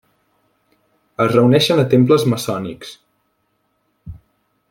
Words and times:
Es 1.25 1.29
reuneixen 1.33 1.83
a 1.83 1.85
temples 1.93 2.25
maçònics. 2.33 2.95